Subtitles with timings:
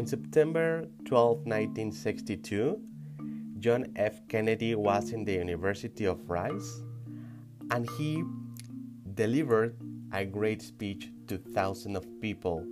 [0.00, 2.80] In September 12, 1962,
[3.58, 4.26] John F.
[4.28, 6.80] Kennedy was in the University of Rice
[7.70, 8.24] and he
[9.12, 9.76] delivered
[10.14, 12.64] a great speech to thousands of people,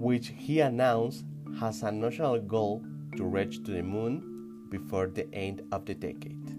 [0.00, 1.24] which he announced
[1.60, 2.82] has a national goal
[3.16, 6.50] to reach to the moon before the end of the decade.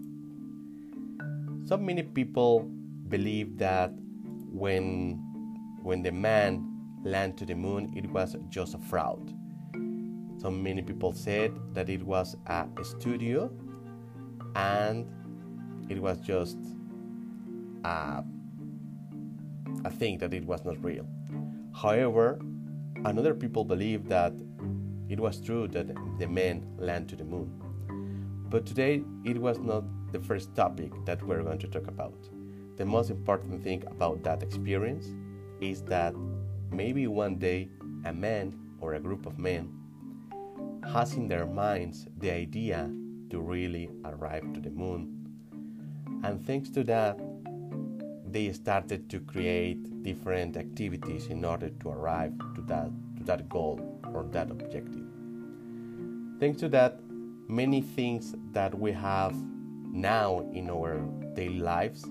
[1.67, 2.61] So many people
[3.09, 3.91] believe that
[4.53, 5.19] when
[5.83, 9.33] when the man landed to the moon, it was just a fraud.
[10.39, 13.51] So many people said that it was a studio
[14.55, 15.07] and
[15.89, 16.57] it was just
[17.83, 18.23] a,
[19.83, 21.07] a thing that it was not real.
[21.73, 22.39] However,
[23.05, 24.33] another people believe that
[25.09, 25.87] it was true that
[26.19, 27.51] the men land to the moon.
[28.49, 32.17] But today it was not the first topic that we're going to talk about.
[32.77, 35.07] The most important thing about that experience
[35.59, 36.13] is that
[36.71, 37.69] maybe one day
[38.05, 39.71] a man or a group of men
[40.93, 42.89] has in their minds the idea
[43.29, 45.13] to really arrive to the moon.
[46.23, 47.19] And thanks to that,
[48.25, 53.79] they started to create different activities in order to arrive to that, to that goal
[54.13, 55.03] or that objective.
[56.39, 56.99] Thanks to that,
[57.47, 59.35] many things that we have
[59.91, 60.99] now in our
[61.33, 62.05] daily lives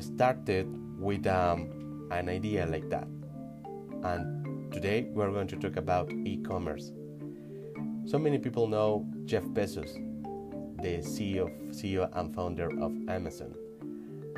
[0.00, 0.66] started
[0.98, 3.08] with um, an idea like that.
[4.04, 6.92] And today we're going to talk about e commerce.
[8.06, 9.92] So many people know Jeff Bezos,
[10.80, 13.54] the CEO, CEO and founder of Amazon.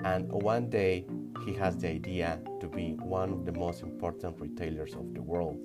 [0.02, 1.04] And one day
[1.44, 5.58] he has the idea to be one of the most important retailers of the world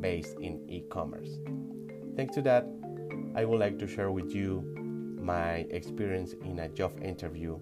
[0.00, 1.38] based in e commerce.
[2.16, 2.66] Thanks to that,
[3.36, 4.62] I would like to share with you
[5.20, 7.58] my experience in a job interview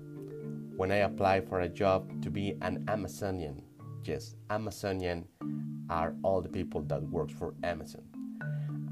[0.77, 3.62] when I applied for a job to be an Amazonian.
[4.04, 5.28] Yes, Amazonian
[5.90, 8.02] are all the people that works for Amazon.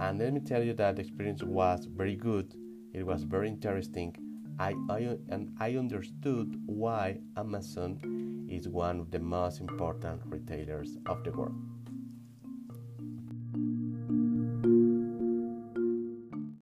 [0.00, 2.54] And let me tell you that the experience was very good.
[2.92, 4.14] It was very interesting.
[4.58, 11.24] I, I and I understood why Amazon is one of the most important retailers of
[11.24, 11.54] the world.